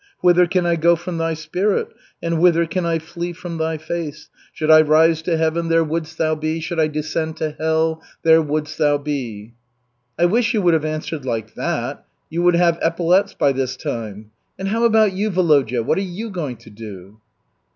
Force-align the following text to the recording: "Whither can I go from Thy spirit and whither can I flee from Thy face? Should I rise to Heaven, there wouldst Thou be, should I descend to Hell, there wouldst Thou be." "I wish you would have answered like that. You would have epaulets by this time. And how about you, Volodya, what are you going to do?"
"Whither 0.21 0.47
can 0.47 0.65
I 0.65 0.77
go 0.77 0.95
from 0.95 1.19
Thy 1.19 1.35
spirit 1.35 1.89
and 2.23 2.39
whither 2.41 2.65
can 2.65 2.87
I 2.87 2.97
flee 2.97 3.33
from 3.33 3.59
Thy 3.59 3.77
face? 3.77 4.29
Should 4.51 4.71
I 4.71 4.81
rise 4.81 5.21
to 5.21 5.37
Heaven, 5.37 5.69
there 5.69 5.83
wouldst 5.83 6.17
Thou 6.17 6.33
be, 6.33 6.59
should 6.59 6.79
I 6.79 6.87
descend 6.87 7.37
to 7.37 7.51
Hell, 7.59 8.01
there 8.23 8.41
wouldst 8.41 8.79
Thou 8.79 8.97
be." 8.97 9.53
"I 10.17 10.25
wish 10.25 10.55
you 10.55 10.63
would 10.63 10.73
have 10.73 10.85
answered 10.85 11.23
like 11.23 11.53
that. 11.53 12.03
You 12.31 12.41
would 12.41 12.55
have 12.55 12.79
epaulets 12.81 13.35
by 13.35 13.51
this 13.51 13.77
time. 13.77 14.31
And 14.57 14.69
how 14.69 14.85
about 14.85 15.13
you, 15.13 15.29
Volodya, 15.29 15.83
what 15.83 15.99
are 15.99 16.01
you 16.17 16.31
going 16.31 16.57
to 16.57 16.71
do?" 16.71 17.17